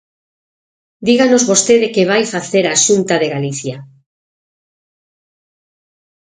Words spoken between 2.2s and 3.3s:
facer a Xunta de